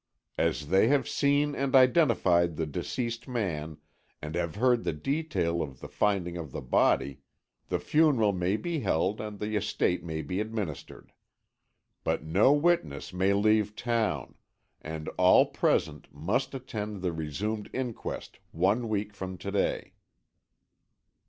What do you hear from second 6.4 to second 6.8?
the